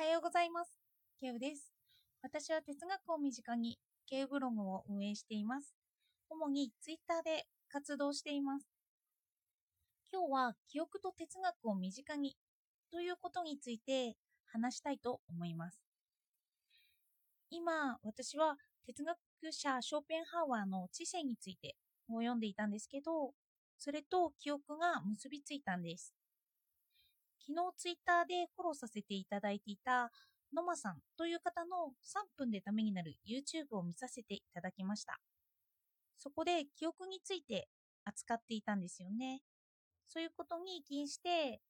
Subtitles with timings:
[0.00, 0.72] はようございます。
[1.20, 1.74] ケウです。
[2.22, 5.74] 私は哲学を身近にケウブログを運営しています。
[6.30, 8.66] 主にツイッターで活動しています。
[10.10, 12.34] 今日は記憶と哲学を身近に
[12.90, 14.16] ということについて
[14.46, 15.82] 話したいと思います。
[17.50, 18.56] 今、私は
[18.86, 19.18] 哲学
[19.50, 21.76] 者ショーペンハワーの知性について
[22.08, 23.34] を読んでいたんですけど、
[23.76, 26.14] それと記憶が結びついたんです。
[27.46, 30.10] 昨日ツイッターでフォローさせていただいていた
[30.54, 35.18] ノマさんという方の3分でためになる YouTube を見させていただきました。
[36.18, 37.68] そこで記憶について
[38.04, 39.40] 扱っていたんですよね。
[40.08, 41.60] そういうことに起因して、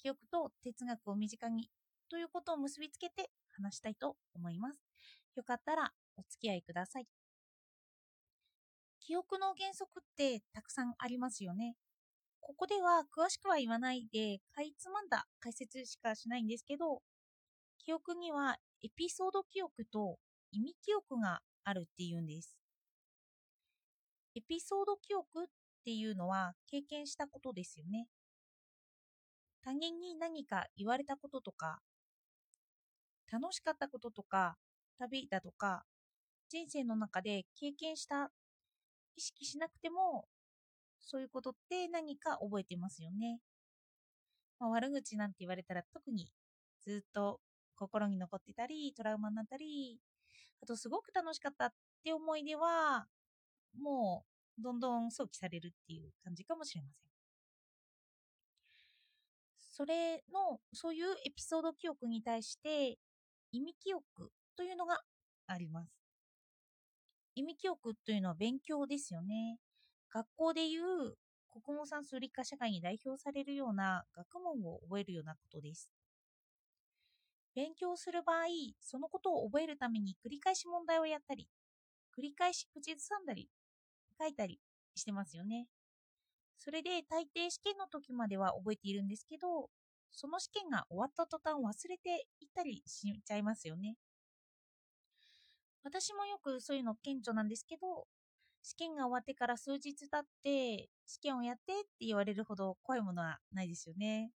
[0.00, 1.68] 記憶と哲学を身近に
[2.08, 4.80] ということを結びつけて話したいと思います。
[5.34, 7.06] よかったらお付き合いください。
[9.00, 11.74] 記憶の原則ってたくさんありますよね。
[12.46, 17.00] ここでは詳しくは言わないで、かいつまんだ解説しかしないんですけど、
[17.78, 20.18] 記憶にはエピソード記憶と
[20.52, 22.54] 意味記憶があるっていうんです。
[24.36, 25.46] エピソード記憶っ
[25.84, 28.08] ていうのは経験したことですよね。
[29.62, 31.80] 他人に何か言われたこととか、
[33.32, 34.58] 楽しかったこととか、
[34.98, 35.84] 旅だとか、
[36.50, 38.30] 人生の中で経験した、
[39.16, 40.26] 意識しなくても、
[41.04, 43.40] そういうことって何か覚えてますよね。
[44.58, 46.30] まあ、悪口なんて言われたら特に
[46.82, 47.40] ずっと
[47.76, 49.98] 心に残ってたり、トラウマになったり、
[50.62, 51.72] あとすごく楽しかったっ
[52.04, 53.06] て思い出は、
[53.78, 54.24] も
[54.58, 57.04] うどんどん想起されるっていう感じかもしれません。
[59.58, 62.96] それの、そういうエピソード記憶に対して、
[63.50, 64.04] 意味記憶
[64.56, 65.00] というのが
[65.46, 65.90] あります。
[67.34, 69.58] 意味記憶というのは勉強ですよね。
[70.14, 71.18] 学校でいう
[71.50, 75.90] 国語算数理科社会に代表されるような学問を覚えるようなことです。
[77.54, 78.46] 勉強する場合、
[78.80, 81.48] そのことを覚えるために繰り返し問題をやったり、
[82.16, 83.50] 繰り返し口ずさんだり、
[84.20, 84.60] 書いたり
[84.94, 85.68] してますよね。
[86.58, 89.70] それで大抵試験の時までは覚えているんですけど、
[90.12, 93.96] その試験が終わった途端忘れていったりしちゃいますよね。
[95.84, 98.08] 私もよくそういうの顕著なんですけど、
[98.64, 104.30] 試験が終わってから数日経って、試験をやってって言われるほど怖いものはないですよね。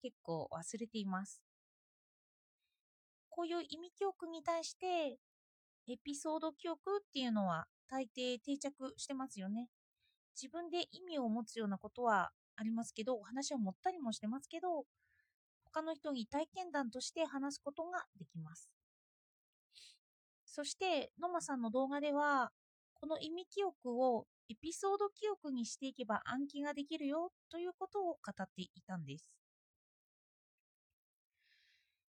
[0.00, 1.42] 結構忘れています。
[3.28, 5.18] こういう意味記憶に対して、
[5.86, 9.68] エピソード記憶っていうのは大抵定着してますよね。
[10.34, 14.86] 自分で意味を持つようなことはありますけど、お話を持ったりもしてますけど、
[15.66, 18.70] 他の人に体験談として話すことができます。
[20.46, 22.50] そして、ノマさんの動画では、
[23.04, 29.30] この意味記憶をエピソード記憶にしていけば暗記ができるよということを語っていたんです。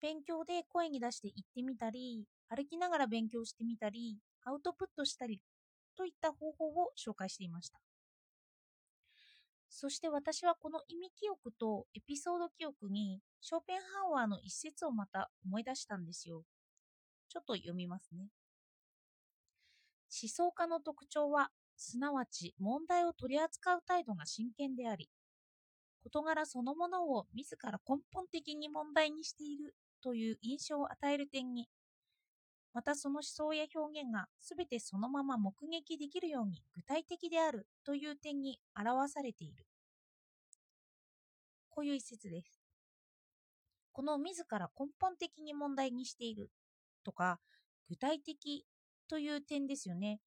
[0.00, 5.40] 勉強で声に出して言ってみたり、歩きながら勉強してみたり、アウトプットしたり
[5.96, 7.78] といった方法を紹介していました。
[9.70, 16.42] そして私はこの意味記憶とエピソード記憶にショーペンハワーの一節をまた思い出したんですよ。
[17.28, 18.26] ちょっと読みますね。
[20.12, 25.08] 思想家の特徴は、すなわち問題を取り扱う態度が真剣であり、
[26.04, 31.68] 事柄そのものを自ら根本的に問題にしているという印象を与える点に、
[32.74, 39.66] またその思想や表現がすべてそのまま目撃できるように具体的であるという点に表されている。
[41.68, 42.60] こういう一節です。
[43.92, 46.50] この自ら根本的に問題にしている
[47.04, 47.40] とか、
[47.88, 48.64] 具体的
[49.12, 50.20] という点ですよね。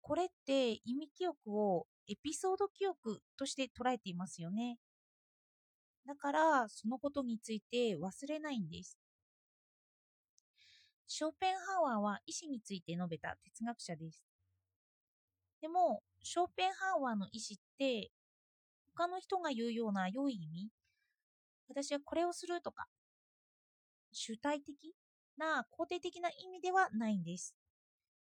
[0.00, 4.78] これって意味記憶をエピソード記憶として捉えていますよね。
[6.04, 8.98] だから、そのことについて忘れないんです。
[11.06, 14.24] ショーペンハワーは意志について述べた哲学者です。
[15.60, 18.10] でも、ショーペンハワーの意志って、
[18.96, 20.68] 他の人が言うような良い意味、
[21.68, 22.88] 私はこれをするとか、
[24.10, 24.74] 主体的
[25.38, 27.54] な肯定的な意味ではないんです。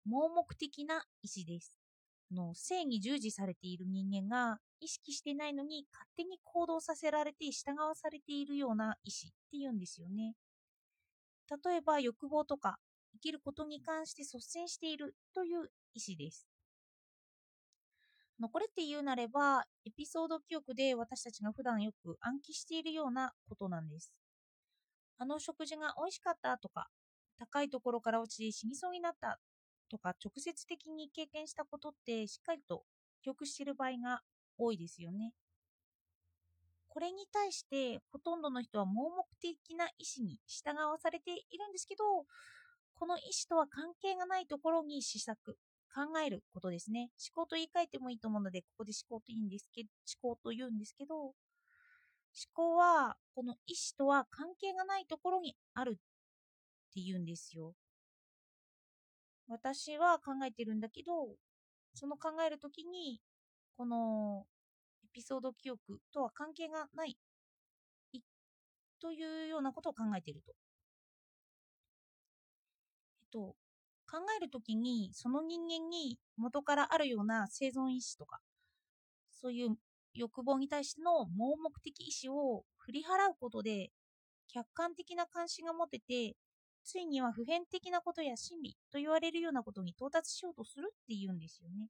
[0.07, 1.77] 盲目的な意志です。
[2.31, 10.33] の性に従事されている人間が意識してないのに勝手に行動させられて従わされているような意志っていうんですよね。
[11.65, 12.77] 例えば欲望とか
[13.13, 16.47] 生きることに関して率先しているという意志です。
[18.51, 24.13] これって言うなれば、エピソード記憶で私たちが普段よく暗記しているようなことなんです。
[25.17, 26.87] あの食事が美味しかったとか、
[27.39, 29.39] 高いところから落ちて死にそうになった
[29.87, 32.83] とか、直接的に経験したことってしっかりと
[33.21, 34.21] 記憶してる場合が
[34.57, 35.33] 多いですよね。
[36.97, 42.25] これに対してほとんどの人は盲目的な意思に従わされているんですけど
[42.95, 45.57] この意思とは関係がないところに施策
[45.93, 49.89] 考えることですね思考と言い換えてもいいと思うのでここで思考と言うんですけど
[50.23, 51.33] 思考と言うんですけど思
[52.53, 55.93] 考はこの意思とは関係がないところにあるっ
[56.93, 57.73] て言うんですよ
[59.47, 61.35] 私は考えてるんだけど
[61.93, 63.21] その考えるときに
[63.77, 64.45] この
[65.03, 67.17] エピソード記憶とは関係がない
[68.99, 70.53] というようなことを考えていると。
[73.21, 73.55] えっと、
[74.09, 78.39] 考えるときにその人間に元からあるような生存意志とか
[79.31, 79.77] そういう
[80.13, 83.91] 欲望に対しての盲目的意志を振り払うことで
[84.47, 86.35] 客観的な関心が持てて
[86.87, 91.89] ついには普遍的なことや真理と言われるようなことに到達しようとするっていうんですよね。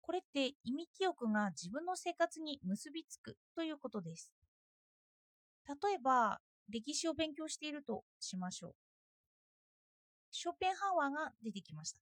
[0.00, 4.32] これって意味記憶が自分の生活に結びつくということです。
[5.68, 6.40] 例えば、
[6.70, 8.74] 歴史を勉強しているとしましょう。
[10.30, 12.00] ショーペンハワーが出てきました。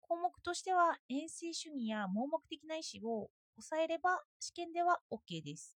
[0.00, 5.77] 項目としては、遠征主義や盲目的な意思を抑えれば試験では OK です。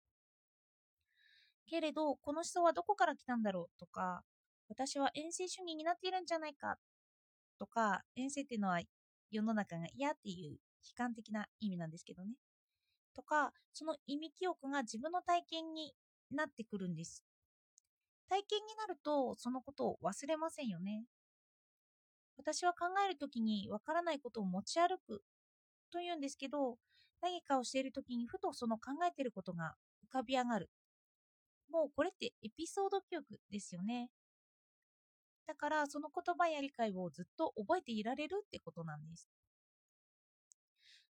[1.69, 4.23] けれど、この思想はどこから来たんだろうとか、
[4.69, 6.79] 私は遠征主義になっているんじゃないか
[7.59, 8.81] とか、遠征っていうのは
[9.31, 10.59] 世の中が嫌っていう悲
[10.97, 12.35] 観的な意味なんですけどね。
[13.15, 15.95] とか、その意味記憶が自分の体験に
[16.31, 17.25] なってくるんです。
[18.29, 21.05] 体験になると、そのことを忘れませんよね。
[22.37, 25.23] 私は考えるときにわからないことを持ち歩く
[25.91, 26.79] というんですけど、
[27.21, 29.75] 何かをしているときにふとその考えていることが
[30.09, 30.71] 浮かび上がる
[31.71, 34.11] もうこれってエピソード記憶ですよね。
[35.47, 39.29] だからその言葉や理解をずっと覚えていられるってことなんです。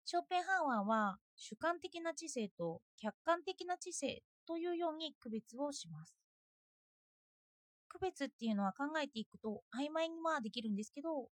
[0.04, 6.16] ショーペンハワーは主観的な知性と客観的な知性というように区別をします。
[7.88, 11.28] 区別っていうのは考えていくと曖昧にはできるんですけど、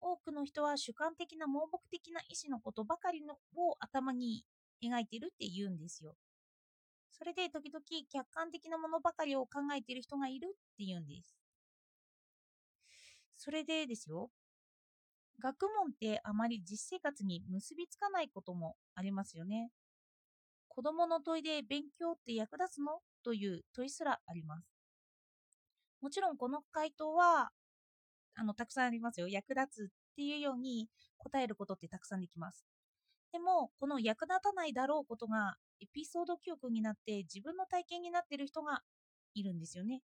[0.00, 4.44] 多くの人は主観的な盲目的な意思のことばかりのを頭に
[4.82, 6.14] 描いてるって言うんですよ。
[7.18, 11.36] それで時々客観的なものばかりを考えている人がいるっていうんです。
[13.36, 14.30] それでですよ、
[15.40, 19.70] 学問ってあまり実生活に結びつかないこともありますよね。
[20.68, 24.68] 子供の問いで勉強って役立つのという問いすらあります。
[26.00, 27.52] もちろんこの回答は
[28.36, 29.28] あのたくさんありますよ。
[29.28, 30.88] 役立つっていうように
[31.18, 32.66] 答えることってたくさんできます。
[33.32, 38.82] でも、この役立たないだろうことがエピソード記憶になって自分の体験になっている人が
[39.34, 40.02] いるんですよね。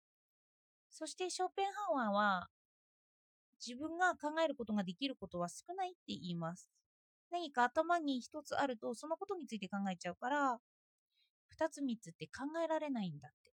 [0.91, 2.49] そしてショーペンハワーは
[3.65, 6.69] 自分が考えることができることは少ないって言います。
[7.31, 10.59] 何か頭に一つあるとそのことについて考えちゃうから
[11.49, 13.53] 二つ三つって考えられないんだって。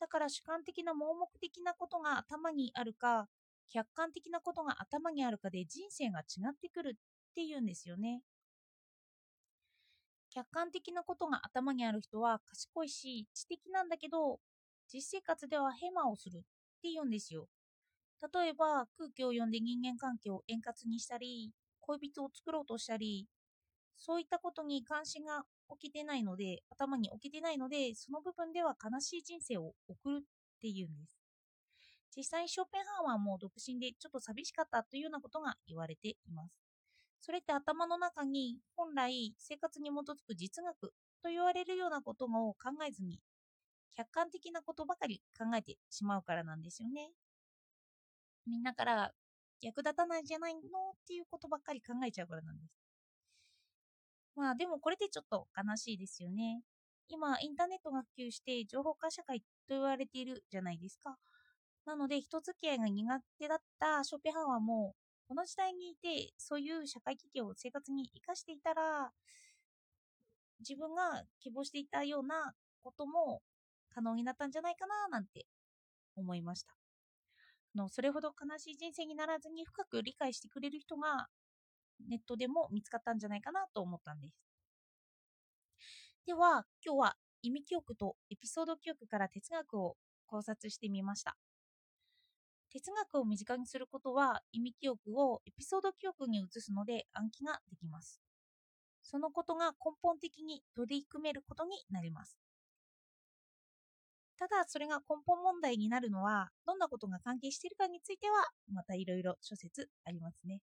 [0.00, 3.28] だから主観的な盲目的なことが頭にあるか
[3.70, 8.22] 客観的なことが頭にあるかで人生が違ってくるっていうんですよね。
[10.34, 14.40] 客観的なことが頭にある人は賢いし知的なんだけど
[14.92, 16.40] 実生活ではヘマをするっ
[16.82, 17.48] て言うんですよ。
[18.34, 21.50] 例えば空気を読んで人間関係を円滑にしたり
[21.80, 23.26] 恋人を作ろうとしたり
[23.96, 25.44] そういったことに関心が
[25.80, 30.22] 起きてないので頭に起きてないのでその部分では悲しい人生を送るっ
[30.60, 31.18] ていうんです。
[32.16, 36.61] 実際ショーペンハーワーも独身でちょっと寂しかったというようなことが言われています。
[37.22, 43.20] それって頭の中に本来生活に基づく実学と言われるようなことも考えずに
[43.96, 47.10] 客観的なことばかり考えてしまうからなんですよね。
[48.44, 49.12] みんなから
[49.60, 50.62] 役立たないじゃないのっ
[51.06, 52.74] ていうことばっかり考えちゃうからなんです。
[54.34, 56.62] まあでもこれでちょっと悲しいですよね。
[57.08, 61.16] 今インターネットが普及して情報化社会と言われているじゃないですか。
[61.84, 69.12] なので人付き合いが苦手だったショペハンはもうこの時代にいて、そういう社会企業を生活に生かしていたら、
[70.60, 73.42] 自分が希望していたようなことも
[73.90, 75.46] 可能になったんじゃないかななんて
[76.16, 76.76] 思いました。
[77.74, 81.28] のそれほど悲しい人生にならずに深く理解してくれる人が
[82.08, 84.34] ネットでも見つかったんじゃないかなと思ったんです。
[86.26, 91.36] では、今日は意味記憶とエピソード記憶から哲学を考察してみました。
[92.72, 98.20] 哲学を身近にすることは意味記憶をエピソード記憶に移すので暗記ができます。
[99.02, 102.38] そのことが根本的に取り組めることになります。
[104.38, 108.34] ただそれが根本問題になるのはどんなことが関係しているかについては
[108.72, 110.60] またいろいろ諸説ありますね。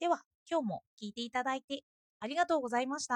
[0.00, 0.20] では
[0.50, 1.82] 今日も聞いていただいて
[2.20, 3.10] ありがとうございました。